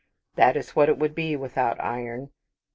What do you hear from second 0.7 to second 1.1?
what it